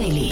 [0.00, 0.29] Daily.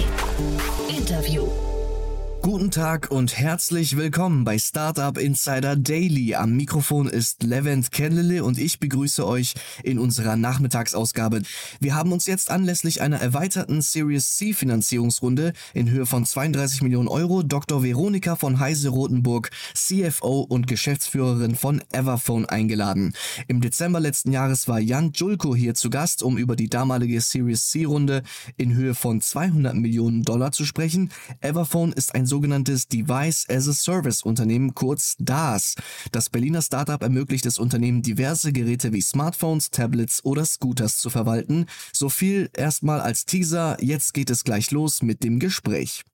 [2.79, 6.37] Tag und herzlich willkommen bei Startup Insider Daily.
[6.37, 11.43] Am Mikrofon ist Levent Kellele und ich begrüße euch in unserer Nachmittagsausgabe.
[11.81, 17.09] Wir haben uns jetzt anlässlich einer erweiterten Series C Finanzierungsrunde in Höhe von 32 Millionen
[17.09, 17.83] Euro Dr.
[17.83, 23.13] Veronika von Heise Rotenburg, CFO und Geschäftsführerin von Everphone eingeladen.
[23.49, 27.71] Im Dezember letzten Jahres war Jan Julko hier zu Gast, um über die damalige Series
[27.71, 28.23] C Runde
[28.57, 31.11] in Höhe von 200 Millionen Dollar zu sprechen.
[31.41, 32.25] Everphone ist ein
[32.69, 35.75] sogenanntes Device as a Service Unternehmen, kurz DAS.
[36.13, 41.67] Das Berliner Startup ermöglicht es Unternehmen, diverse Geräte wie Smartphones, Tablets oder Scooters zu verwalten.
[41.93, 43.77] So viel erstmal als Teaser.
[43.81, 46.05] Jetzt geht es gleich los mit dem Gespräch.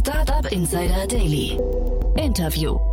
[0.00, 1.58] Startup Insider Daily.
[2.16, 2.91] Interview.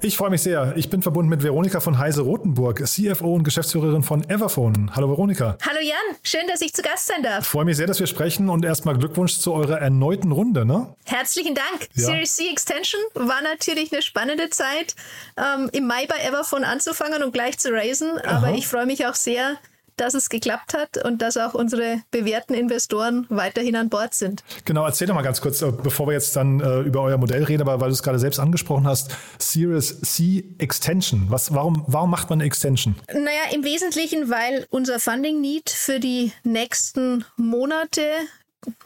[0.00, 0.74] Ich freue mich sehr.
[0.76, 4.94] Ich bin verbunden mit Veronika von Heise Rotenburg, CFO und Geschäftsführerin von Everphone.
[4.94, 5.58] Hallo Veronika.
[5.66, 7.40] Hallo Jan, schön, dass ich zu Gast sein darf.
[7.40, 10.64] Ich freue mich sehr, dass wir sprechen und erstmal Glückwunsch zu eurer erneuten Runde.
[10.64, 10.94] Ne?
[11.04, 11.88] Herzlichen Dank.
[11.94, 12.06] Ja.
[12.06, 14.94] Series C Extension war natürlich eine spannende Zeit,
[15.36, 18.18] ähm, im Mai bei Everphone anzufangen und gleich zu raisen.
[18.18, 18.54] Aber Aha.
[18.54, 19.56] ich freue mich auch sehr,
[20.00, 24.42] dass es geklappt hat und dass auch unsere bewährten Investoren weiterhin an Bord sind.
[24.64, 27.44] Genau, erzähl doch mal ganz kurz, äh, bevor wir jetzt dann äh, über euer Modell
[27.44, 31.26] reden, aber weil du es gerade selbst angesprochen hast, Series C Extension.
[31.28, 32.94] Was, warum, warum macht man eine Extension?
[33.12, 38.02] Naja, im Wesentlichen, weil unser Funding Need für die nächsten Monate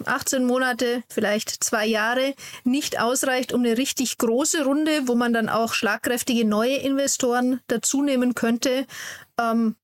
[0.05, 5.49] 18 Monate, vielleicht zwei Jahre, nicht ausreicht, um eine richtig große Runde, wo man dann
[5.49, 8.87] auch schlagkräftige neue Investoren dazu nehmen könnte,
[9.41, 9.77] ähm,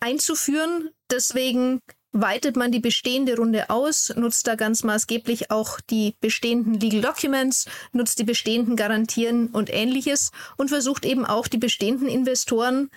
[0.00, 0.90] einzuführen.
[1.10, 1.80] Deswegen
[2.12, 7.66] weitet man die bestehende Runde aus, nutzt da ganz maßgeblich auch die bestehenden Legal Documents,
[7.92, 12.90] nutzt die bestehenden Garantien und ähnliches und versucht eben auch die bestehenden Investoren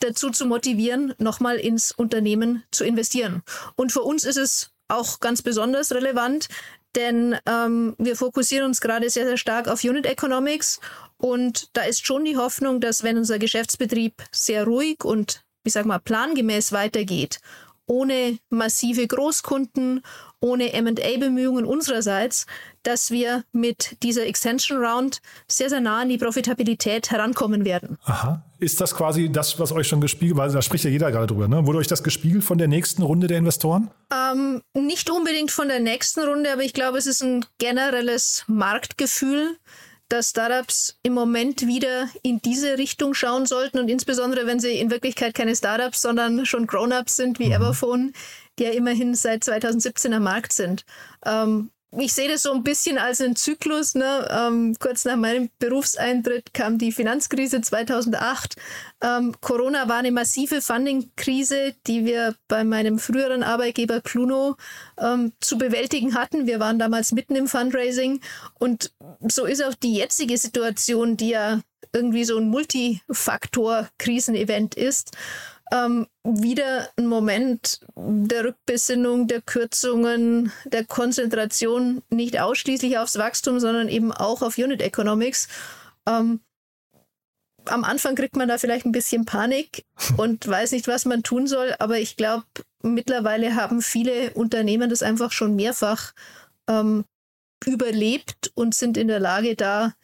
[0.00, 3.42] dazu zu motivieren, nochmal ins Unternehmen zu investieren.
[3.76, 6.48] Und für uns ist es auch ganz besonders relevant,
[6.94, 10.80] denn ähm, wir fokussieren uns gerade sehr, sehr stark auf Unit Economics
[11.16, 15.86] und da ist schon die Hoffnung, dass wenn unser Geschäftsbetrieb sehr ruhig und ich sag
[15.86, 17.40] mal, plangemäß weitergeht,
[17.86, 20.02] ohne massive Großkunden,
[20.40, 22.46] ohne MA-Bemühungen unsererseits,
[22.82, 27.98] dass wir mit dieser Extension Round sehr, sehr nah an die Profitabilität herankommen werden.
[28.04, 28.42] Aha.
[28.58, 31.48] Ist das quasi das, was euch schon gespiegelt, weil da spricht ja jeder gerade drüber,
[31.48, 31.66] ne?
[31.66, 33.90] Wurde euch das gespiegelt von der nächsten Runde der Investoren?
[34.12, 39.56] Ähm, nicht unbedingt von der nächsten Runde, aber ich glaube, es ist ein generelles Marktgefühl,
[40.12, 44.90] dass Startups im Moment wieder in diese Richtung schauen sollten und insbesondere, wenn sie in
[44.90, 47.52] Wirklichkeit keine Startups, sondern schon Grown-ups sind wie mhm.
[47.52, 48.12] Everphone,
[48.58, 50.84] die ja immerhin seit 2017 am Markt sind.
[51.24, 53.94] Ähm, ich sehe das so ein bisschen als einen Zyklus.
[53.94, 54.26] Ne?
[54.30, 58.56] Ähm, kurz nach meinem Berufseintritt kam die Finanzkrise 2008.
[59.02, 64.56] Ähm, Corona war eine massive Funding-Krise, die wir bei meinem früheren Arbeitgeber Cluno
[64.98, 66.46] ähm, zu bewältigen hatten.
[66.46, 68.22] Wir waren damals mitten im Fundraising
[68.58, 68.94] und
[69.28, 71.60] so ist auch die jetzige Situation, die ja
[71.92, 75.10] irgendwie so ein Multifaktor-Krisenevent ist
[75.72, 83.88] ähm, wieder ein Moment der Rückbesinnung, der Kürzungen, der Konzentration nicht ausschließlich aufs Wachstum, sondern
[83.88, 85.48] eben auch auf Unit Economics.
[86.06, 86.40] Ähm,
[87.64, 89.86] am Anfang kriegt man da vielleicht ein bisschen Panik
[90.18, 92.44] und weiß nicht, was man tun soll, aber ich glaube,
[92.82, 96.12] mittlerweile haben viele Unternehmen das einfach schon mehrfach
[96.68, 97.04] ähm,
[97.64, 99.94] überlebt und sind in der Lage, da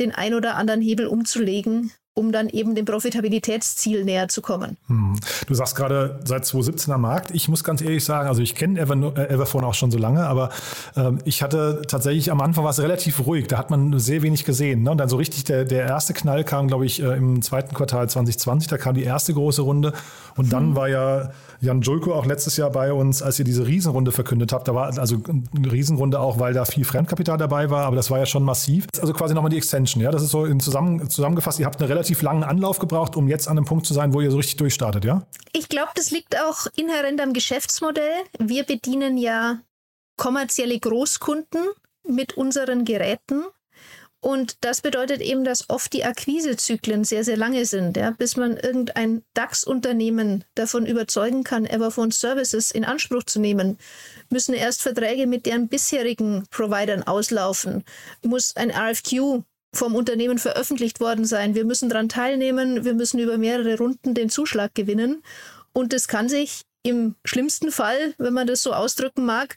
[0.00, 4.76] den ein oder anderen Hebel umzulegen um dann eben dem Profitabilitätsziel näher zu kommen.
[4.86, 5.18] Hm.
[5.48, 7.32] Du sagst gerade seit 2017 am Markt.
[7.32, 10.24] Ich muss ganz ehrlich sagen, also ich kenne Ever, äh, Everphone auch schon so lange,
[10.24, 10.50] aber
[10.96, 13.48] ähm, ich hatte tatsächlich am Anfang war es relativ ruhig.
[13.48, 14.84] Da hat man sehr wenig gesehen.
[14.84, 14.92] Ne?
[14.92, 18.08] Und dann so richtig der, der erste Knall kam, glaube ich, äh, im zweiten Quartal
[18.08, 18.68] 2020.
[18.68, 19.92] Da kam die erste große Runde.
[20.36, 20.76] Und dann hm.
[20.76, 21.30] war ja
[21.60, 24.68] Jan Julko auch letztes Jahr bei uns, als ihr diese Riesenrunde verkündet habt.
[24.68, 25.16] Da war also
[25.56, 28.86] eine Riesenrunde auch, weil da viel Fremdkapital dabei war, aber das war ja schon massiv.
[29.00, 30.02] Also quasi nochmal die Extension.
[30.02, 31.58] Ja, das ist so in zusammen, zusammengefasst.
[31.58, 34.12] Ihr habt eine relativ relativ langen Anlauf gebraucht, um jetzt an einem Punkt zu sein,
[34.12, 35.26] wo ihr so richtig durchstartet, ja?
[35.52, 38.24] Ich glaube, das liegt auch inhärent am Geschäftsmodell.
[38.38, 39.60] Wir bedienen ja
[40.18, 41.62] kommerzielle Großkunden
[42.06, 43.44] mit unseren Geräten.
[44.20, 48.56] Und das bedeutet eben, dass oft die Akquisezyklen sehr, sehr lange sind, ja, bis man
[48.56, 53.78] irgendein DAX-Unternehmen davon überzeugen kann, Everphone Services in Anspruch zu nehmen,
[54.30, 57.84] müssen erst Verträge mit deren bisherigen Providern auslaufen,
[58.22, 61.54] muss ein RFQ vom Unternehmen veröffentlicht worden sein.
[61.54, 65.22] Wir müssen daran teilnehmen, wir müssen über mehrere Runden den Zuschlag gewinnen.
[65.72, 69.56] Und es kann sich im schlimmsten Fall, wenn man das so ausdrücken mag,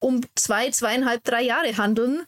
[0.00, 2.24] um zwei, zweieinhalb, drei Jahre handeln,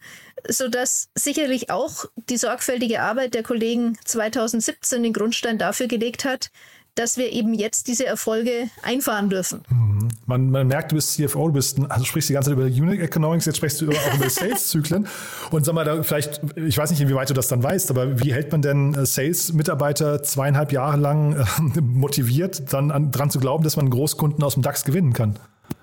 [0.49, 6.51] sodass sicherlich auch die sorgfältige Arbeit der Kollegen 2017 den Grundstein dafür gelegt hat,
[6.97, 9.63] dass wir eben jetzt diese Erfolge einfahren dürfen.
[9.69, 10.09] Mhm.
[10.27, 13.01] Man, man, merkt, du bist CFO, du bist, also sprichst die ganze Zeit über Unit
[13.01, 15.07] Economics, jetzt sprichst du auch über Sales-Zyklen.
[15.51, 18.33] Und sag mal, da vielleicht, ich weiß nicht, inwieweit du das dann weißt, aber wie
[18.33, 23.63] hält man denn äh, Sales-Mitarbeiter zweieinhalb Jahre lang äh, motiviert, dann an, dran zu glauben,
[23.63, 25.39] dass man Großkunden aus dem DAX gewinnen kann?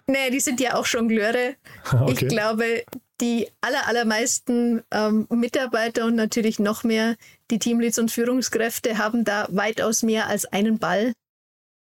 [0.07, 1.56] Nee, die sind ja auch schon Glöre.
[1.92, 2.12] Okay.
[2.12, 2.66] Ich glaube,
[3.23, 7.15] die aller, allermeisten ähm, Mitarbeiter und natürlich noch mehr
[7.49, 11.13] die Teamleads und Führungskräfte haben da weitaus mehr als einen Ball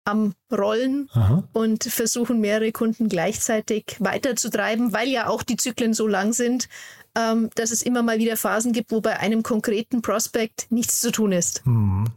[0.03, 1.47] am Rollen Aha.
[1.53, 6.67] und versuchen mehrere Kunden gleichzeitig weiterzutreiben, weil ja auch die Zyklen so lang sind,
[7.15, 11.11] ähm, dass es immer mal wieder Phasen gibt, wo bei einem konkreten Prospect nichts zu
[11.11, 11.65] tun ist.
[11.65, 12.07] Mhm.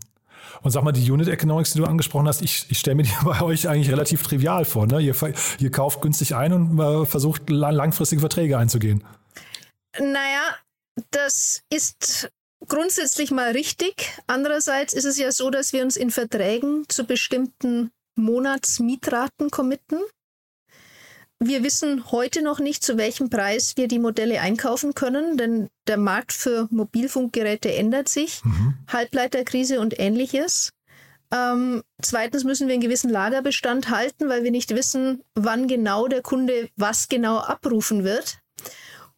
[0.64, 3.12] Und sag mal, die Unit Economics, die du angesprochen hast, ich, ich stelle mir die
[3.24, 4.86] bei euch eigentlich relativ trivial vor.
[4.86, 5.00] Ne?
[5.00, 5.14] Ihr,
[5.58, 9.04] ihr kauft günstig ein und äh, versucht langfristige Verträge einzugehen.
[9.98, 10.56] Naja,
[11.10, 12.30] das ist
[12.66, 14.18] grundsätzlich mal richtig.
[14.26, 20.00] Andererseits ist es ja so, dass wir uns in Verträgen zu bestimmten Monatsmietraten committen.
[21.46, 25.98] Wir wissen heute noch nicht, zu welchem Preis wir die Modelle einkaufen können, denn der
[25.98, 28.78] Markt für Mobilfunkgeräte ändert sich, mhm.
[28.88, 30.70] Halbleiterkrise und ähnliches.
[31.30, 36.22] Ähm, zweitens müssen wir einen gewissen Lagerbestand halten, weil wir nicht wissen, wann genau der
[36.22, 38.38] Kunde was genau abrufen wird.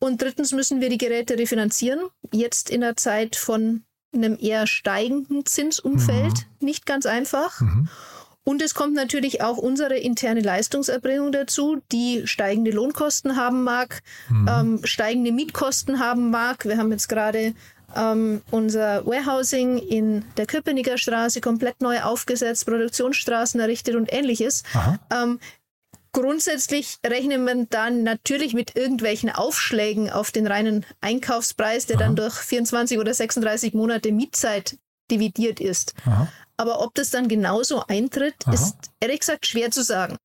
[0.00, 2.00] Und drittens müssen wir die Geräte refinanzieren,
[2.32, 6.66] jetzt in der Zeit von einem eher steigenden Zinsumfeld, mhm.
[6.66, 7.60] nicht ganz einfach.
[7.60, 7.88] Mhm.
[8.48, 14.48] Und es kommt natürlich auch unsere interne Leistungserbringung dazu, die steigende Lohnkosten haben mag, mhm.
[14.48, 16.64] ähm, steigende Mietkosten haben mag.
[16.64, 17.54] Wir haben jetzt gerade
[17.96, 24.62] ähm, unser Warehousing in der Köpenicker Straße komplett neu aufgesetzt, Produktionsstraßen errichtet und ähnliches.
[25.12, 25.40] Ähm,
[26.12, 32.04] grundsätzlich rechnet man dann natürlich mit irgendwelchen Aufschlägen auf den reinen Einkaufspreis, der Aha.
[32.04, 34.78] dann durch 24 oder 36 Monate Mietzeit
[35.10, 35.94] dividiert ist.
[36.56, 38.54] Aber ob das dann genauso eintritt, Aha.
[38.54, 40.16] ist ehrlich gesagt schwer zu sagen.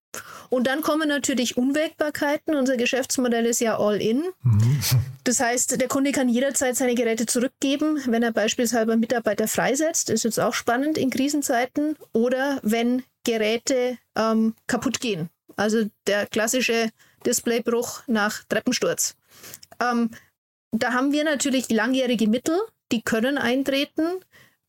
[0.50, 2.56] Und dann kommen natürlich Unwägbarkeiten.
[2.56, 4.24] Unser Geschäftsmodell ist ja all-in.
[4.44, 4.82] Mhm.
[5.24, 10.10] Das heißt, der Kunde kann jederzeit seine Geräte zurückgeben, wenn er beispielsweise Mitarbeiter freisetzt.
[10.10, 11.96] Ist jetzt auch spannend in Krisenzeiten.
[12.14, 15.30] Oder wenn Geräte ähm, kaputt gehen.
[15.56, 16.90] Also der klassische
[17.26, 19.16] Displaybruch nach Treppensturz.
[19.80, 20.12] Ähm,
[20.72, 22.60] da haben wir natürlich langjährige Mittel,
[22.92, 24.22] die können eintreten.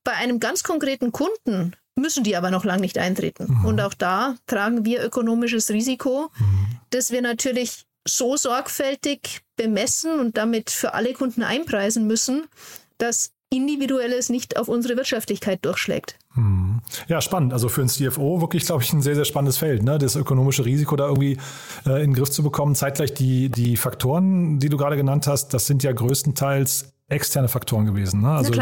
[0.05, 3.47] Bei einem ganz konkreten Kunden müssen die aber noch lange nicht eintreten.
[3.49, 3.65] Mhm.
[3.65, 6.79] Und auch da tragen wir ökonomisches Risiko, mhm.
[6.91, 12.47] das wir natürlich so sorgfältig bemessen und damit für alle Kunden einpreisen müssen,
[12.99, 16.19] dass Individuelles nicht auf unsere Wirtschaftlichkeit durchschlägt.
[16.35, 16.81] Mhm.
[17.07, 17.53] Ja, spannend.
[17.53, 19.99] Also für ein CFO wirklich, glaube ich, ein sehr, sehr spannendes Feld, ne?
[19.99, 21.37] das ökonomische Risiko da irgendwie
[21.87, 22.75] äh, in den Griff zu bekommen.
[22.75, 27.85] Zeitgleich die, die Faktoren, die du gerade genannt hast, das sind ja größtenteils externe Faktoren
[27.85, 28.23] gewesen.
[28.23, 28.31] Ne?
[28.31, 28.53] Also,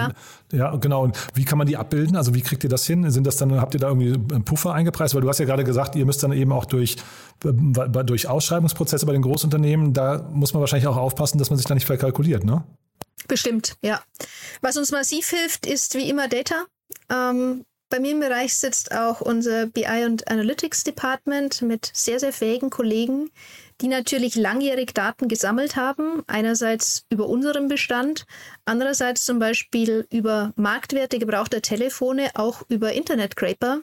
[0.52, 1.04] ja, genau.
[1.04, 2.16] Und wie kann man die abbilden?
[2.16, 3.08] Also wie kriegt ihr das hin?
[3.10, 5.14] Sind das dann, habt ihr da irgendwie einen Puffer eingepreist?
[5.14, 6.96] Weil du hast ja gerade gesagt, ihr müsst dann eben auch durch,
[7.44, 7.52] äh,
[8.04, 11.74] durch Ausschreibungsprozesse bei den Großunternehmen, da muss man wahrscheinlich auch aufpassen, dass man sich da
[11.74, 12.64] nicht verkalkuliert, ne?
[13.28, 14.00] Bestimmt, ja.
[14.60, 16.64] Was uns massiv hilft, ist wie immer Data.
[17.10, 22.32] Ähm, bei mir im Bereich sitzt auch unser BI und Analytics Department mit sehr, sehr
[22.32, 23.30] fähigen Kollegen,
[23.80, 26.22] die natürlich langjährig Daten gesammelt haben.
[26.26, 28.26] Einerseits über unseren Bestand,
[28.64, 33.82] andererseits zum Beispiel über Marktwerte gebrauchter Telefone, auch über Internet Scraper,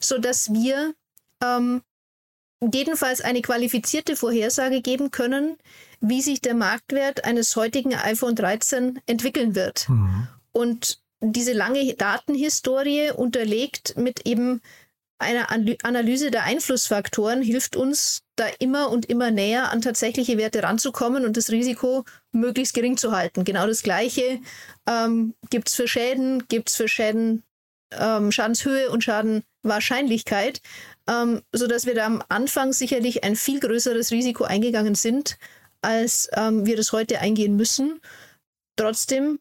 [0.00, 0.94] sodass wir
[1.42, 1.82] ähm,
[2.60, 5.56] jedenfalls eine qualifizierte Vorhersage geben können,
[6.00, 9.88] wie sich der Marktwert eines heutigen iPhone 13 entwickeln wird.
[9.88, 10.28] Mhm.
[10.52, 14.60] Und diese lange Datenhistorie unterlegt mit eben
[15.18, 15.50] einer
[15.82, 21.36] Analyse der Einflussfaktoren hilft uns, da immer und immer näher an tatsächliche Werte ranzukommen und
[21.36, 23.44] das Risiko möglichst gering zu halten.
[23.44, 24.40] Genau das Gleiche
[24.88, 27.42] ähm, gibt es für Schäden, gibt es für Schäden
[27.92, 30.60] ähm, Schadenshöhe und Schadenwahrscheinlichkeit,
[31.08, 35.38] ähm, sodass wir da am Anfang sicherlich ein viel größeres Risiko eingegangen sind,
[35.80, 38.00] als ähm, wir das heute eingehen müssen.
[38.76, 39.38] Trotzdem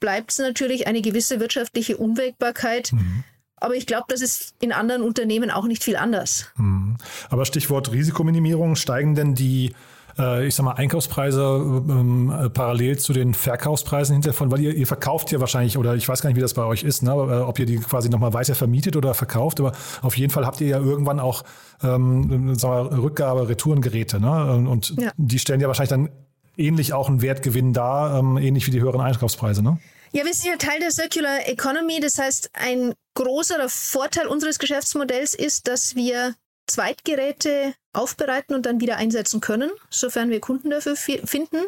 [0.00, 2.92] bleibt es natürlich eine gewisse wirtschaftliche Unwägbarkeit.
[2.92, 3.24] Mhm.
[3.62, 6.46] Aber ich glaube, das ist in anderen Unternehmen auch nicht viel anders.
[6.56, 6.96] Mhm.
[7.30, 9.72] Aber Stichwort Risikominimierung, steigen denn die
[10.18, 14.86] äh, ich sag mal, Einkaufspreise ähm, äh, parallel zu den Verkaufspreisen hinterher weil ihr, ihr
[14.86, 17.14] verkauft ja wahrscheinlich, oder ich weiß gar nicht, wie das bei euch ist, ne, äh,
[17.14, 20.66] ob ihr die quasi nochmal weiter vermietet oder verkauft, aber auf jeden Fall habt ihr
[20.66, 21.44] ja irgendwann auch
[21.82, 24.68] ähm, sagen wir, Rückgabe, Retourengeräte, ne?
[24.68, 25.12] Und ja.
[25.16, 26.10] die stellen ja wahrscheinlich dann
[26.56, 29.78] ähnlich auch einen Wertgewinn dar, ähm, ähnlich wie die höheren Einkaufspreise, ne?
[30.14, 31.98] Ja, wir sind ja Teil der Circular Economy.
[32.00, 36.34] Das heißt, ein großer Vorteil unseres Geschäftsmodells ist, dass wir
[36.66, 41.58] Zweitgeräte aufbereiten und dann wieder einsetzen können, sofern wir Kunden dafür finden.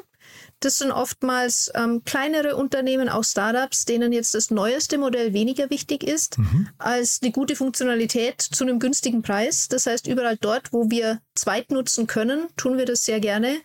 [0.61, 6.03] Das sind oftmals ähm, kleinere Unternehmen, auch Startups, denen jetzt das neueste Modell weniger wichtig
[6.03, 6.69] ist mhm.
[6.79, 9.69] als die gute Funktionalität zu einem günstigen Preis.
[9.69, 13.57] Das heißt, überall dort, wo wir zweit nutzen können, tun wir das sehr gerne,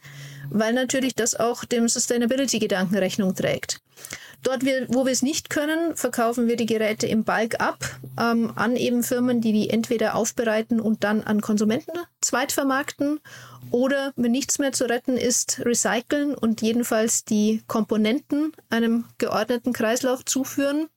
[0.50, 3.82] weil natürlich das auch dem Sustainability-Gedanken Rechnung trägt.
[4.44, 7.78] Dort, wo wir es nicht können, verkaufen wir die Geräte im Bulk ab
[8.18, 11.92] ähm, an eben Firmen, die die entweder aufbereiten und dann an Konsumenten
[12.22, 13.20] zweitvermarkten
[13.72, 20.24] oder, wenn nichts mehr zu retten ist, recyceln und jedenfalls die Komponenten einem geordneten Kreislauf
[20.24, 20.88] zuführen.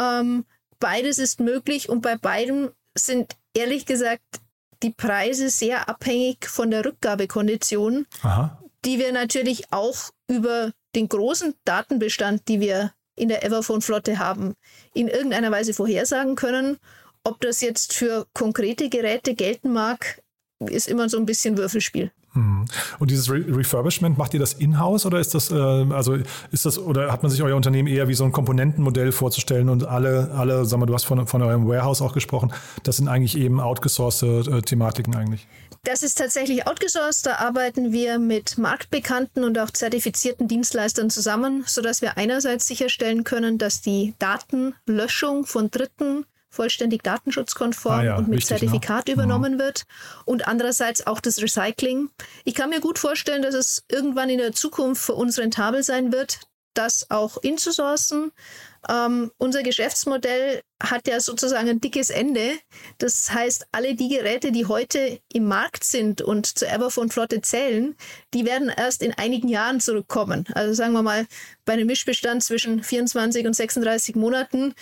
[0.00, 0.46] Ähm,
[0.80, 4.40] beides ist möglich und bei beidem sind ehrlich gesagt
[4.82, 8.58] die Preise sehr abhängig von der Rückgabekondition, Aha.
[8.84, 14.54] die wir natürlich auch über den großen Datenbestand, die wir in der Everphone-Flotte haben,
[14.92, 16.78] in irgendeiner Weise vorhersagen können.
[17.22, 20.22] Ob das jetzt für konkrete Geräte gelten mag,
[20.58, 22.10] ist immer so ein bisschen Würfelspiel.
[22.34, 22.64] Hm.
[22.98, 26.16] Und dieses Re Refurbishment, macht ihr das in-house oder ist das, äh, also
[26.50, 29.86] ist das, oder hat man sich euer Unternehmen eher wie so ein Komponentenmodell vorzustellen und
[29.86, 33.38] alle, alle, sag mal, du hast von, von eurem Warehouse auch gesprochen, das sind eigentlich
[33.38, 35.46] eben outgesourcete äh, Thematiken eigentlich?
[35.84, 37.26] Das ist tatsächlich outgesourced.
[37.26, 43.58] Da arbeiten wir mit marktbekannten und auch zertifizierten Dienstleistern zusammen, sodass wir einerseits sicherstellen können,
[43.58, 48.58] dass die Datenlöschung von Dritten vollständig datenschutzkonform ah ja, und mit wichtig, ne?
[48.60, 49.14] Zertifikat ne?
[49.14, 49.58] übernommen mhm.
[49.58, 49.84] wird
[50.24, 52.08] und andererseits auch das Recycling.
[52.44, 56.12] Ich kann mir gut vorstellen, dass es irgendwann in der Zukunft für uns rentabel sein
[56.12, 56.40] wird,
[56.74, 58.32] das auch inzusourcen.
[58.88, 62.52] Ähm, unser Geschäftsmodell hat ja sozusagen ein dickes Ende.
[62.98, 67.96] Das heißt, alle die Geräte, die heute im Markt sind und zur Everphone Flotte zählen,
[68.34, 70.44] die werden erst in einigen Jahren zurückkommen.
[70.54, 71.26] Also sagen wir mal,
[71.64, 74.74] bei einem Mischbestand zwischen 24 und 36 Monaten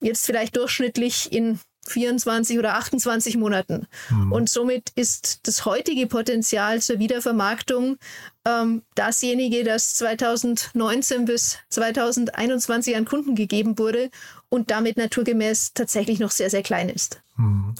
[0.00, 3.86] jetzt vielleicht durchschnittlich in 24 oder 28 Monaten.
[4.10, 4.32] Mhm.
[4.32, 7.96] Und somit ist das heutige Potenzial zur Wiedervermarktung
[8.46, 14.10] ähm, dasjenige, das 2019 bis 2021 an Kunden gegeben wurde
[14.48, 17.20] und damit naturgemäß tatsächlich noch sehr, sehr klein ist.
[17.36, 17.74] Mhm.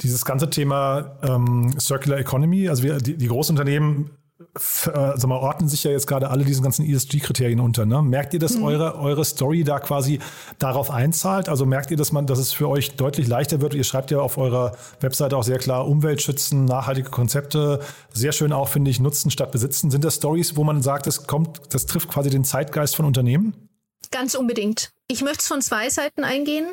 [0.00, 4.10] Dieses ganze Thema ähm, Circular Economy, also wir, die, die Großunternehmen
[4.54, 7.86] sag mal, ordnen sich ja jetzt gerade alle diesen ganzen ESG-Kriterien unter.
[7.86, 8.02] Ne?
[8.02, 8.64] Merkt ihr, dass mhm.
[8.64, 10.18] eure, eure Story da quasi
[10.58, 11.48] darauf einzahlt?
[11.48, 13.72] Also merkt ihr, dass man, dass es für euch deutlich leichter wird?
[13.72, 17.80] Ihr schreibt ja auf eurer Webseite auch sehr klar Umweltschützen, nachhaltige Konzepte.
[18.12, 19.90] Sehr schön auch, finde ich, Nutzen statt Besitzen.
[19.90, 23.70] Sind das Stories, wo man sagt, das kommt, das trifft quasi den Zeitgeist von Unternehmen?
[24.10, 24.90] Ganz unbedingt.
[25.08, 26.66] Ich möchte es von zwei Seiten eingehen.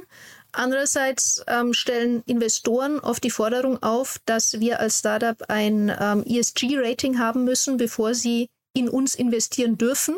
[0.52, 7.20] Andererseits ähm, stellen Investoren oft die Forderung auf, dass wir als Startup ein ähm, ESG-Rating
[7.20, 10.16] haben müssen, bevor sie in uns investieren dürfen.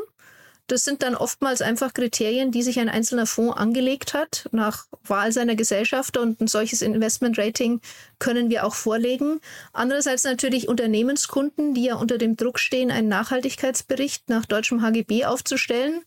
[0.68, 5.34] Das sind dann oftmals einfach Kriterien, die sich ein einzelner Fonds angelegt hat nach Wahl
[5.34, 7.82] seiner Gesellschafter und ein solches Investment-Rating
[8.20, 9.42] können wir auch vorlegen.
[9.74, 16.04] Andererseits natürlich Unternehmenskunden, die ja unter dem Druck stehen, einen Nachhaltigkeitsbericht nach deutschem HGB aufzustellen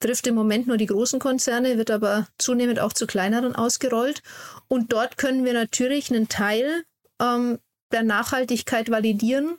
[0.00, 4.22] trifft im Moment nur die großen Konzerne, wird aber zunehmend auch zu kleineren ausgerollt.
[4.68, 6.84] Und dort können wir natürlich einen Teil
[7.20, 7.58] ähm,
[7.92, 9.58] der Nachhaltigkeit validieren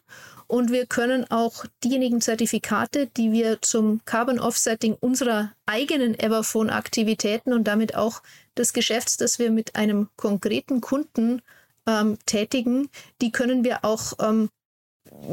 [0.51, 7.65] und wir können auch diejenigen Zertifikate, die wir zum Carbon Offsetting unserer eigenen Everphone-Aktivitäten und
[7.65, 8.23] damit auch
[8.57, 11.43] des Geschäfts, das wir mit einem konkreten Kunden
[11.85, 12.89] ähm, tätigen,
[13.21, 14.49] die können wir auch ähm,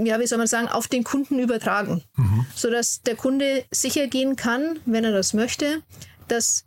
[0.05, 2.47] ja, wie soll man sagen, auf den Kunden übertragen, mhm.
[2.55, 5.83] sodass der Kunde sicher gehen kann, wenn er das möchte,
[6.29, 6.65] dass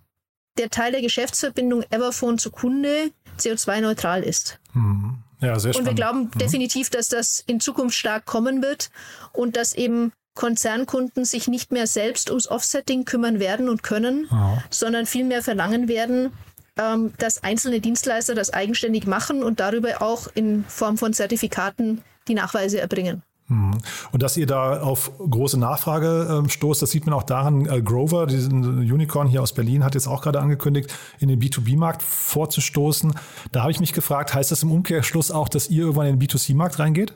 [0.57, 4.59] der Teil der Geschäftsverbindung Everphone zu Kunde CO2-neutral ist.
[4.73, 5.19] Mhm.
[5.41, 5.77] Ja, sehr spannend.
[5.77, 6.37] Und wir glauben mhm.
[6.37, 8.89] definitiv, dass das in Zukunft stark kommen wird
[9.31, 14.63] und dass eben Konzernkunden sich nicht mehr selbst ums Offsetting kümmern werden und können, ja.
[14.69, 16.31] sondern vielmehr verlangen werden,
[16.77, 22.35] ähm, dass einzelne Dienstleister das eigenständig machen und darüber auch in Form von Zertifikaten die
[22.35, 23.23] Nachweise erbringen.
[23.49, 23.71] Hm.
[24.11, 27.81] Und dass ihr da auf große Nachfrage äh, stoßt, das sieht man auch daran, äh,
[27.81, 33.15] Grover, diesen Unicorn hier aus Berlin, hat jetzt auch gerade angekündigt, in den B2B-Markt vorzustoßen.
[33.51, 36.27] Da habe ich mich gefragt, heißt das im Umkehrschluss auch, dass ihr irgendwann in den
[36.27, 37.13] B2C-Markt reingeht?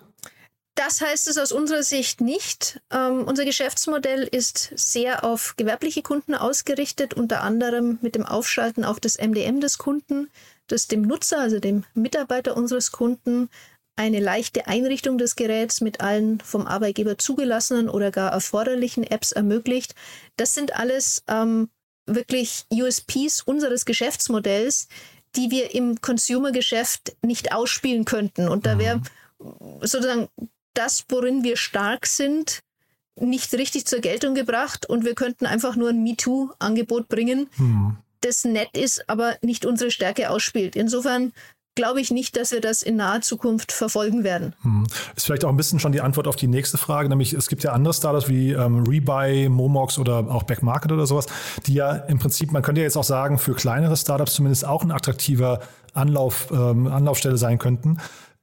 [0.75, 2.81] Das heißt es aus unserer Sicht nicht.
[2.91, 8.99] Ähm, unser Geschäftsmodell ist sehr auf gewerbliche Kunden ausgerichtet, unter anderem mit dem Aufschalten auf
[8.99, 10.31] das MDM des Kunden,
[10.65, 13.49] das dem Nutzer, also dem Mitarbeiter unseres Kunden,
[13.95, 19.93] eine leichte Einrichtung des Geräts mit allen vom Arbeitgeber zugelassenen oder gar erforderlichen Apps ermöglicht.
[20.35, 21.69] Das sind alles ähm,
[22.05, 24.87] wirklich USPs unseres Geschäftsmodells,
[25.35, 28.47] die wir im Consumer-Geschäft nicht ausspielen könnten.
[28.47, 29.79] Und da wäre mhm.
[29.81, 30.27] sozusagen
[30.73, 32.63] das, worin wir stark sind,
[33.15, 37.97] nicht richtig zur Geltung gebracht und wir könnten einfach nur ein MeToo-Angebot bringen, mhm.
[38.21, 40.75] das nett ist, aber nicht unsere Stärke ausspielt.
[40.75, 41.31] Insofern
[41.75, 44.55] glaube ich nicht, dass wir das in naher Zukunft verfolgen werden.
[44.61, 44.85] Hm.
[45.15, 47.63] Ist vielleicht auch ein bisschen schon die Antwort auf die nächste Frage, nämlich es gibt
[47.63, 51.27] ja andere Startups wie ähm, Rebuy, Momox oder auch Backmarket oder sowas,
[51.65, 54.83] die ja im Prinzip, man könnte ja jetzt auch sagen, für kleinere Startups zumindest auch
[54.83, 55.61] ein attraktiver
[55.93, 57.97] Anlauf, ähm, Anlaufstelle sein könnten.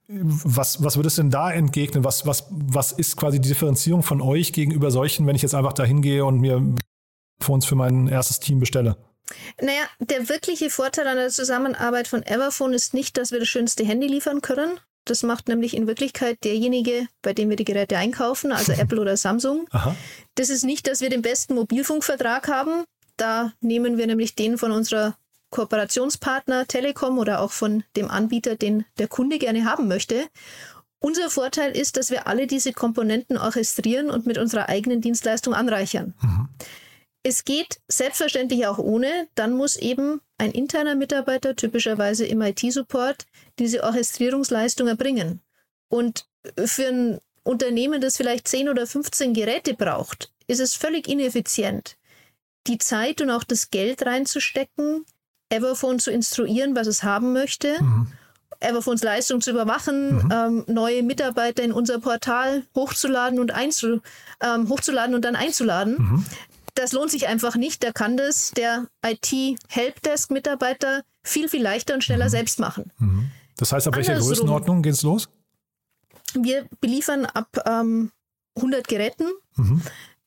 [0.08, 2.02] Was, was würdest du denn da entgegnen?
[2.02, 5.72] Was, was, was ist quasi die Differenzierung von euch gegenüber solchen, wenn ich jetzt einfach
[5.72, 6.60] da hingehe und mir
[7.46, 8.96] uns für mein erstes Team bestelle?
[9.60, 13.84] Naja, der wirkliche Vorteil an der Zusammenarbeit von Everphone ist nicht, dass wir das schönste
[13.84, 14.78] Handy liefern können.
[15.04, 19.16] Das macht nämlich in Wirklichkeit derjenige, bei dem wir die Geräte einkaufen, also Apple oder
[19.16, 19.66] Samsung.
[19.70, 19.96] Aha.
[20.34, 22.84] Das ist nicht, dass wir den besten Mobilfunkvertrag haben.
[23.16, 25.16] Da nehmen wir nämlich den von unserer
[25.50, 30.28] Kooperationspartner Telekom oder auch von dem Anbieter, den der Kunde gerne haben möchte.
[31.00, 36.14] Unser Vorteil ist, dass wir alle diese Komponenten orchestrieren und mit unserer eigenen Dienstleistung anreichern.
[36.20, 36.48] Mhm.
[37.22, 39.28] Es geht selbstverständlich auch ohne.
[39.34, 43.26] Dann muss eben ein interner Mitarbeiter, typischerweise im IT-Support,
[43.58, 45.40] diese Orchestrierungsleistung erbringen.
[45.88, 46.26] Und
[46.64, 51.96] für ein Unternehmen, das vielleicht 10 oder 15 Geräte braucht, ist es völlig ineffizient,
[52.66, 55.04] die Zeit und auch das Geld reinzustecken,
[55.50, 58.12] Everphone zu instruieren, was es haben möchte, mhm.
[58.60, 60.32] Everphones Leistung zu überwachen, mhm.
[60.32, 64.00] ähm, neue Mitarbeiter in unser Portal hochzuladen und einzu,
[64.42, 65.96] ähm, hochzuladen und dann einzuladen.
[65.98, 66.26] Mhm
[66.80, 67.84] das lohnt sich einfach nicht.
[67.84, 72.30] Da kann das der IT-Helpdesk-Mitarbeiter viel, viel leichter und schneller mhm.
[72.30, 72.92] selbst machen.
[72.98, 73.30] Mhm.
[73.56, 75.28] Das heißt, ab welcher Größenordnung geht es los?
[76.34, 78.10] Wir beliefern ab ähm,
[78.56, 79.24] 100 Geräten.
[79.56, 79.82] Mhm.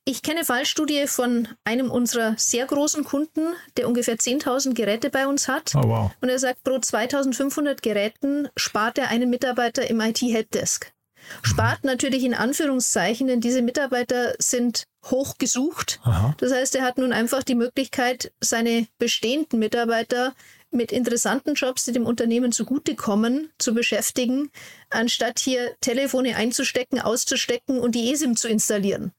[0.06, 5.48] Ich kenne Fallstudie von einem unserer sehr großen Kunden, der ungefähr 10.000 Geräte bei uns
[5.48, 5.74] hat.
[5.76, 6.12] Oh, wow.
[6.20, 10.92] Und er sagt, pro 2.500 Geräten spart er einen Mitarbeiter im IT-Helpdesk.
[11.42, 16.00] Spart natürlich in Anführungszeichen, denn diese Mitarbeiter sind hoch gesucht.
[16.04, 16.36] Aha.
[16.38, 20.34] Das heißt, er hat nun einfach die Möglichkeit, seine bestehenden Mitarbeiter
[20.72, 24.50] mit interessanten Jobs, die dem Unternehmen zugutekommen, zu beschäftigen,
[24.90, 29.12] anstatt hier Telefone einzustecken, auszustecken und die eSIM zu installieren.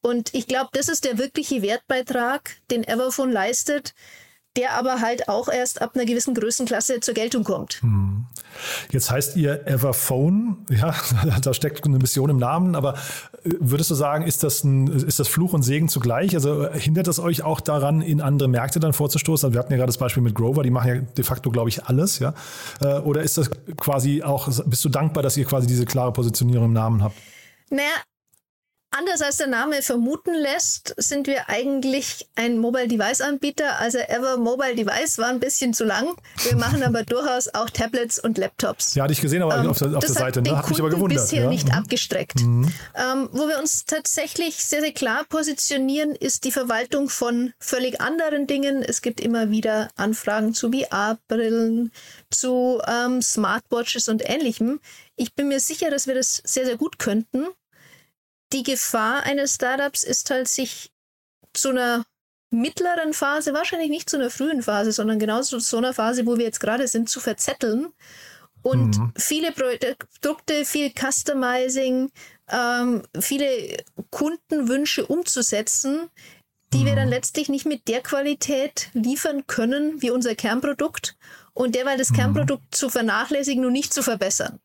[0.00, 3.94] Und ich glaube, das ist der wirkliche Wertbeitrag, den Everphone leistet,
[4.56, 7.80] der aber halt auch erst ab einer gewissen Größenklasse zur Geltung kommt.
[7.82, 8.26] Hm.
[8.90, 10.94] Jetzt heißt ihr Everphone, ja,
[11.42, 12.98] da steckt eine Mission im Namen, aber
[13.44, 16.34] würdest du sagen, ist das, ein, ist das Fluch und Segen zugleich?
[16.34, 19.46] Also äh, hindert das euch auch daran, in andere Märkte dann vorzustoßen?
[19.46, 21.68] Also wir hatten ja gerade das Beispiel mit Grover, die machen ja de facto, glaube
[21.68, 22.34] ich, alles, ja.
[22.80, 26.66] Äh, oder ist das quasi auch, bist du dankbar, dass ihr quasi diese klare Positionierung
[26.66, 27.16] im Namen habt?
[27.70, 28.02] Naja,
[28.94, 33.80] Anders als der Name vermuten lässt, sind wir eigentlich ein Mobile Device Anbieter.
[33.80, 36.14] Also Ever Mobile Device war ein bisschen zu lang.
[36.42, 38.94] Wir machen aber durchaus auch Tablets und Laptops.
[38.94, 40.42] Ja, hatte ich gesehen, aber ähm, auf der, auf der Seite.
[40.42, 40.54] Ne?
[40.54, 41.22] Hat mich aber gewundert.
[41.22, 41.48] bisher ja?
[41.48, 41.74] nicht mhm.
[41.74, 42.40] abgestreckt.
[42.40, 42.70] Mhm.
[42.94, 48.46] Ähm, wo wir uns tatsächlich sehr, sehr klar positionieren, ist die Verwaltung von völlig anderen
[48.46, 48.82] Dingen.
[48.82, 51.92] Es gibt immer wieder Anfragen zu VR-Brillen,
[52.30, 54.80] zu ähm, Smartwatches und ähnlichem.
[55.16, 57.46] Ich bin mir sicher, dass wir das sehr, sehr gut könnten
[58.52, 60.92] die Gefahr eines Startups ist halt, sich
[61.52, 62.04] zu einer
[62.50, 66.36] mittleren Phase, wahrscheinlich nicht zu einer frühen Phase, sondern genauso zu so einer Phase, wo
[66.36, 67.88] wir jetzt gerade sind, zu verzetteln
[68.62, 69.12] und mhm.
[69.16, 72.10] viele Produkte, viel Customizing,
[72.50, 73.46] ähm, viele
[74.10, 76.10] Kundenwünsche umzusetzen,
[76.72, 76.86] die mhm.
[76.86, 81.16] wir dann letztlich nicht mit der Qualität liefern können wie unser Kernprodukt
[81.54, 82.16] und derweil das mhm.
[82.16, 84.60] Kernprodukt zu vernachlässigen und nicht zu verbessern.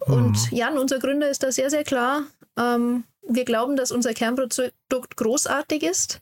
[0.00, 0.56] Und mhm.
[0.56, 2.24] Jan, unser Gründer, ist da sehr, sehr klar.
[2.58, 6.20] Ähm, wir glauben, dass unser Kernprodukt großartig ist.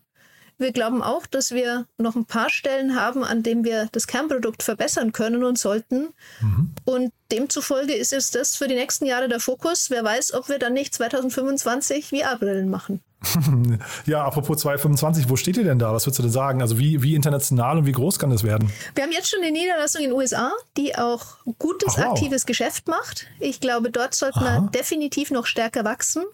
[0.61, 4.63] Wir glauben auch, dass wir noch ein paar Stellen haben, an denen wir das Kernprodukt
[4.63, 6.11] verbessern können und sollten.
[6.43, 6.75] Mhm.
[6.85, 9.89] Und demzufolge ist es das für die nächsten Jahre der Fokus.
[9.89, 13.01] Wer weiß, ob wir dann nicht 2025 VR-Brillen machen.
[14.07, 15.95] ja, apropos 2025, wo steht ihr denn da?
[15.95, 16.61] Was würdest du denn sagen?
[16.61, 18.71] Also wie, wie international und wie groß kann das werden?
[18.95, 22.07] Wir haben jetzt schon eine Niederlassung in den USA, die auch gutes, Ach, wow.
[22.13, 23.27] aktives Geschäft macht.
[23.39, 26.25] Ich glaube, dort sollten wir definitiv noch stärker wachsen.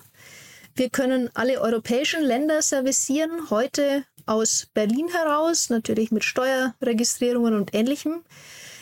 [0.78, 8.22] Wir können alle europäischen Länder servicieren, heute aus Berlin heraus, natürlich mit Steuerregistrierungen und ähnlichem.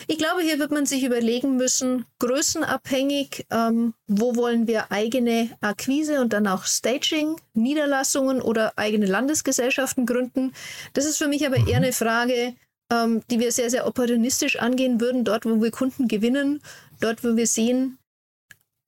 [0.07, 6.19] Ich glaube, hier wird man sich überlegen müssen, größenabhängig, ähm, wo wollen wir eigene Akquise
[6.19, 10.51] und dann auch Staging, Niederlassungen oder eigene Landesgesellschaften gründen.
[10.91, 12.55] Das ist für mich aber eher eine Frage,
[12.91, 16.61] ähm, die wir sehr, sehr opportunistisch angehen würden, dort, wo wir Kunden gewinnen,
[16.99, 17.99] dort, wo wir sehen,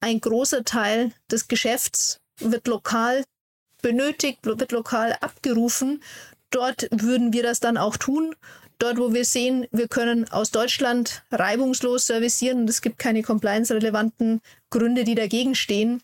[0.00, 3.24] ein großer Teil des Geschäfts wird lokal
[3.82, 6.02] benötigt, wird lokal abgerufen.
[6.50, 8.34] Dort würden wir das dann auch tun.
[8.78, 14.40] Dort, wo wir sehen, wir können aus Deutschland reibungslos servicieren und es gibt keine compliance-relevanten
[14.70, 16.00] Gründe, die dagegen stehen,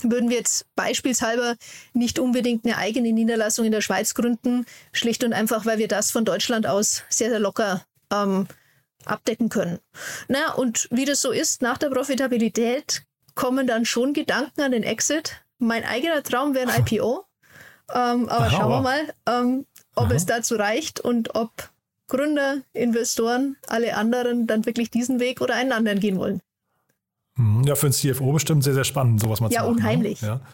[0.00, 1.56] würden wir jetzt beispielshalber
[1.92, 6.10] nicht unbedingt eine eigene Niederlassung in der Schweiz gründen, schlicht und einfach, weil wir das
[6.10, 8.48] von Deutschland aus sehr, sehr locker ähm,
[9.04, 9.78] abdecken können.
[10.28, 14.82] Na, und wie das so ist, nach der Profitabilität kommen dann schon Gedanken an den
[14.82, 15.42] Exit.
[15.62, 17.24] Mein eigener Traum wäre ein IPO.
[17.94, 20.14] Ähm, aber Aha, schauen wir mal, ähm, ob Aha.
[20.14, 21.50] es dazu reicht und ob
[22.08, 26.40] Gründer, Investoren, alle anderen dann wirklich diesen Weg oder einen anderen gehen wollen.
[27.36, 29.76] Mhm, ja, für einen CFO bestimmt sehr, sehr spannend, sowas mal ja, zu machen.
[29.76, 29.82] Ne?
[29.82, 30.20] Unheimlich.
[30.20, 30.52] Ja, unheimlich.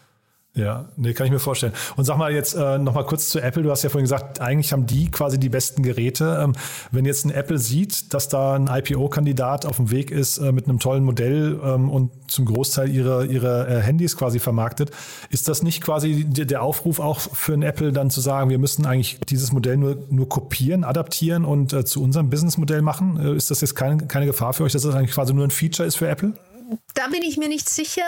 [0.55, 1.73] Ja, nee, kann ich mir vorstellen.
[1.95, 3.61] Und sag mal jetzt äh, noch mal kurz zu Apple.
[3.61, 6.39] Du hast ja vorhin gesagt, eigentlich haben die quasi die besten Geräte.
[6.43, 6.53] Ähm,
[6.91, 10.67] wenn jetzt ein Apple sieht, dass da ein IPO-Kandidat auf dem Weg ist äh, mit
[10.67, 14.89] einem tollen Modell ähm, und zum Großteil ihre, ihre äh, Handys quasi vermarktet,
[15.29, 18.87] ist das nicht quasi der Aufruf auch für ein Apple dann zu sagen, wir müssen
[18.87, 23.19] eigentlich dieses Modell nur, nur kopieren, adaptieren und äh, zu unserem Businessmodell machen?
[23.23, 25.51] Äh, ist das jetzt kein, keine Gefahr für euch, dass das eigentlich quasi nur ein
[25.51, 26.33] Feature ist für Apple?
[26.95, 28.03] Da bin ich mir nicht sicher.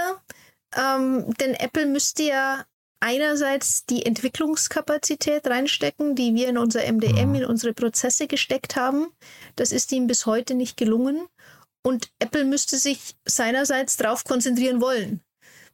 [0.75, 2.65] Ähm, denn Apple müsste ja
[3.01, 7.35] einerseits die Entwicklungskapazität reinstecken, die wir in unser MDM, mhm.
[7.35, 9.07] in unsere Prozesse gesteckt haben.
[9.55, 11.27] Das ist ihm bis heute nicht gelungen.
[11.83, 15.19] Und Apple müsste sich seinerseits darauf konzentrieren wollen.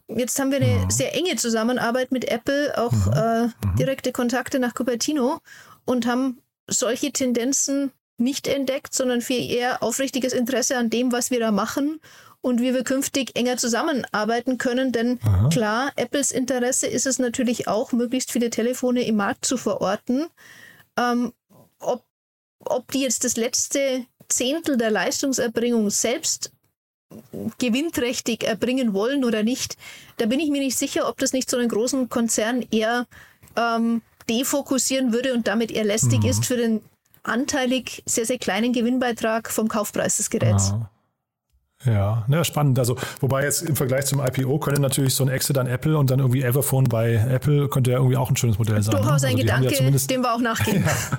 [0.08, 0.90] Jetzt haben wir eine mhm.
[0.90, 3.14] sehr enge Zusammenarbeit mit Apple, auch mhm.
[3.14, 3.76] äh, mhm.
[3.78, 5.40] direkte Kontakte nach Cupertino
[5.86, 11.40] und haben solche Tendenzen nicht entdeckt, sondern viel eher aufrichtiges Interesse an dem, was wir
[11.40, 12.00] da machen
[12.42, 14.92] und wie wir künftig enger zusammenarbeiten können.
[14.92, 15.50] Denn Aha.
[15.50, 20.28] klar, Apples Interesse ist es natürlich auch, möglichst viele Telefone im Markt zu verorten.
[20.98, 21.34] Ähm,
[21.80, 22.06] ob,
[22.60, 26.52] ob die jetzt das letzte Zehntel der Leistungserbringung selbst
[27.58, 29.78] gewinnträchtig erbringen wollen oder nicht,
[30.18, 33.08] da bin ich mir nicht sicher, ob das nicht so einen großen Konzern eher
[33.56, 36.30] ähm, defokussieren würde und damit eher lästig mhm.
[36.30, 36.82] ist für den
[37.24, 40.70] anteilig sehr, sehr kleinen Gewinnbeitrag vom Kaufpreis des Geräts.
[40.70, 40.90] Ja.
[41.86, 42.80] Ja, ne, spannend.
[42.80, 46.10] Also, wobei jetzt im Vergleich zum IPO könnte natürlich so ein Exit an Apple und
[46.10, 48.96] dann irgendwie Everphone bei Apple könnte ja irgendwie auch ein schönes Modell sein.
[48.96, 49.30] Durchaus ne?
[49.30, 50.84] ein also Gedanke, ja dem wir auch nachgehen.
[51.12, 51.18] Ja.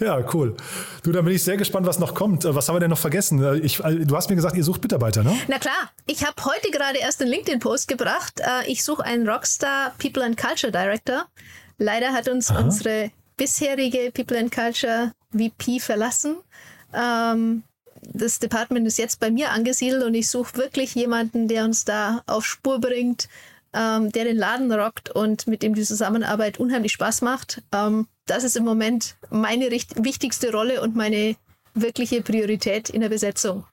[0.00, 0.56] Ja, cool.
[1.02, 2.44] Du, da bin ich sehr gespannt, was noch kommt.
[2.44, 3.62] Was haben wir denn noch vergessen?
[3.62, 5.36] Ich, du hast mir gesagt, ihr sucht Mitarbeiter, ne?
[5.48, 5.90] Na klar.
[6.06, 8.40] Ich habe heute gerade erst einen LinkedIn-Post gebracht.
[8.40, 11.26] Äh, ich suche einen Rockstar People and Culture Director.
[11.78, 12.60] Leider hat uns Aha.
[12.60, 16.36] unsere bisherige People and Culture VP verlassen.
[16.94, 17.64] Ähm,
[18.12, 22.22] das Department ist jetzt bei mir angesiedelt und ich suche wirklich jemanden, der uns da
[22.26, 23.28] auf Spur bringt,
[23.72, 27.62] ähm, der den Laden rockt und mit dem die Zusammenarbeit unheimlich Spaß macht.
[27.72, 31.36] Ähm, das ist im Moment meine wichtigste Rolle und meine
[31.74, 33.64] wirkliche Priorität in der Besetzung.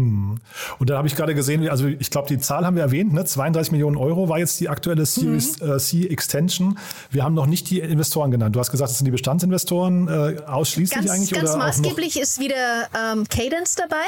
[0.00, 0.38] Hm.
[0.78, 3.24] Und da habe ich gerade gesehen, also ich glaube, die Zahl haben wir erwähnt, ne?
[3.24, 5.72] 32 Millionen Euro war jetzt die aktuelle Series mhm.
[5.72, 6.78] äh, C Extension.
[7.10, 8.56] Wir haben noch nicht die Investoren genannt.
[8.56, 11.30] Du hast gesagt, das sind die Bestandsinvestoren äh, ausschließlich ganz, eigentlich?
[11.30, 14.06] Ganz oder maßgeblich ist wieder ähm, Cadence dabei,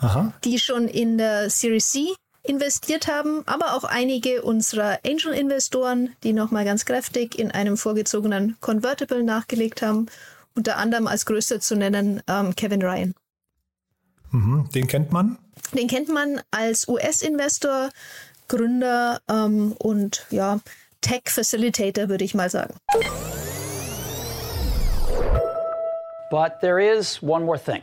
[0.00, 0.32] Aha.
[0.44, 2.08] die schon in der Series C
[2.42, 9.22] investiert haben, aber auch einige unserer Angel-Investoren, die nochmal ganz kräftig in einem vorgezogenen Convertible
[9.22, 10.06] nachgelegt haben.
[10.54, 13.14] Unter anderem als größter zu nennen ähm, Kevin Ryan.
[14.30, 15.38] Mhm, den kennt man?
[15.72, 17.90] Den kennt man als US-Investor,
[18.48, 20.60] Gründer ähm, und ja,
[21.00, 22.74] Tech-Facilitator, würde ich mal sagen.
[26.30, 27.82] But there is one more thing.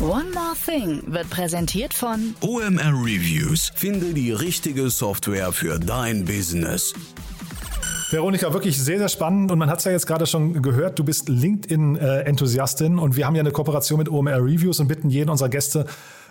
[0.00, 3.72] One More Thing wird präsentiert von OMR Reviews.
[3.74, 6.94] Finde die richtige Software für dein Business.
[8.10, 9.52] Veronika, wirklich sehr, sehr spannend.
[9.52, 13.34] Und man hat es ja jetzt gerade schon gehört, du bist LinkedIn-Enthusiastin und wir haben
[13.34, 15.84] ja eine Kooperation mit OMR Reviews und bitten jeden unserer Gäste,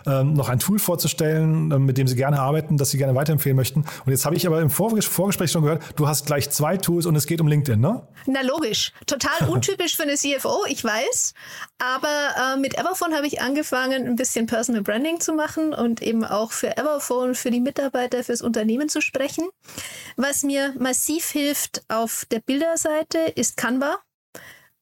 [0.06, 3.56] ähm, noch ein Tool vorzustellen, ähm, mit dem Sie gerne arbeiten, das Sie gerne weiterempfehlen
[3.56, 3.80] möchten.
[4.04, 7.16] Und jetzt habe ich aber im Vorgespräch schon gehört, du hast gleich zwei Tools und
[7.16, 8.06] es geht um LinkedIn, ne?
[8.26, 8.92] Na logisch.
[9.06, 11.34] Total untypisch für eine CFO, ich weiß.
[11.78, 12.08] Aber
[12.54, 16.52] äh, mit Everphone habe ich angefangen, ein bisschen Personal Branding zu machen und eben auch
[16.52, 19.48] für Everphone, für die Mitarbeiter, fürs Unternehmen zu sprechen.
[20.16, 23.98] Was mir massiv hilft auf der Bilderseite ist Canva.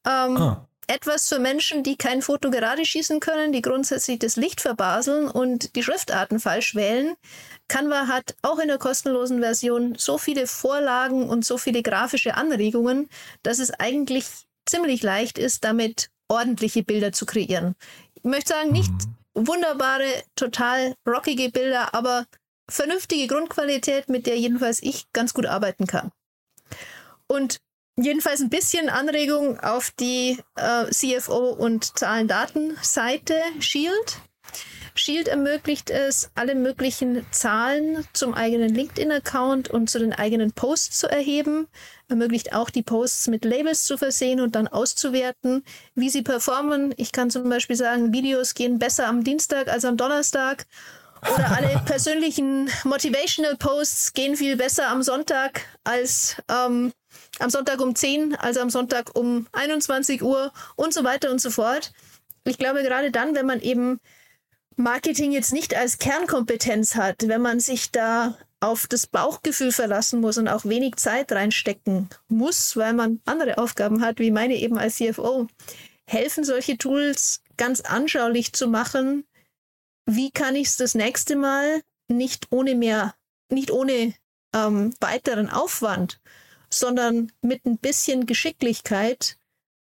[0.05, 4.61] Ähm, ah etwas für Menschen, die kein Foto gerade schießen können, die grundsätzlich das Licht
[4.61, 7.15] verbaseln und die Schriftarten falsch wählen.
[7.67, 13.09] Canva hat auch in der kostenlosen Version so viele Vorlagen und so viele grafische Anregungen,
[13.43, 14.25] dass es eigentlich
[14.65, 17.75] ziemlich leicht ist, damit ordentliche Bilder zu kreieren.
[18.15, 19.47] Ich möchte sagen, nicht mhm.
[19.47, 22.25] wunderbare, total rockige Bilder, aber
[22.69, 26.11] vernünftige Grundqualität, mit der jedenfalls ich ganz gut arbeiten kann.
[27.27, 27.59] Und
[27.97, 34.21] jedenfalls ein bisschen Anregung auf die äh, CFO und Zahlen-Daten-Seite Shield.
[34.95, 41.07] Shield ermöglicht es, alle möglichen Zahlen zum eigenen LinkedIn-Account und zu den eigenen Posts zu
[41.07, 41.67] erheben.
[42.07, 46.93] Ermöglicht auch die Posts mit Labels zu versehen und dann auszuwerten, wie sie performen.
[46.97, 50.65] Ich kann zum Beispiel sagen, Videos gehen besser am Dienstag als am Donnerstag.
[51.33, 56.91] Oder alle persönlichen Motivational Posts gehen viel besser am Sonntag als ähm,
[57.39, 61.49] am Sonntag um 10, also am Sonntag um 21 Uhr und so weiter und so
[61.49, 61.91] fort.
[62.45, 63.99] ich glaube, gerade dann, wenn man eben
[64.75, 70.37] Marketing jetzt nicht als Kernkompetenz hat, wenn man sich da auf das Bauchgefühl verlassen muss
[70.37, 74.97] und auch wenig Zeit reinstecken muss, weil man andere Aufgaben hat, wie meine eben als
[74.97, 75.47] CFO,
[76.07, 79.25] helfen solche Tools ganz anschaulich zu machen,
[80.05, 83.13] wie kann ich es das nächste Mal nicht ohne mehr,
[83.49, 84.13] nicht ohne
[84.55, 86.19] ähm, weiteren Aufwand,
[86.69, 89.37] sondern mit ein bisschen Geschicklichkeit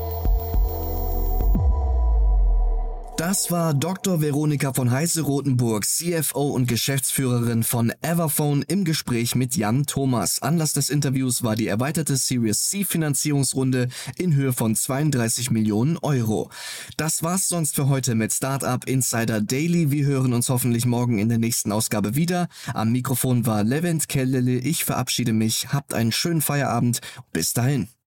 [3.20, 4.22] Das war Dr.
[4.22, 10.40] Veronika von Heiße-Rotenburg, CFO und Geschäftsführerin von Everphone im Gespräch mit Jan Thomas.
[10.40, 16.48] Anlass des Interviews war die erweiterte Series C Finanzierungsrunde in Höhe von 32 Millionen Euro.
[16.96, 19.90] Das war's sonst für heute mit Startup Insider Daily.
[19.90, 22.48] Wir hören uns hoffentlich morgen in der nächsten Ausgabe wieder.
[22.72, 24.60] Am Mikrofon war Levent Kellele.
[24.60, 25.74] Ich verabschiede mich.
[25.74, 27.02] Habt einen schönen Feierabend.
[27.34, 27.90] Bis dahin.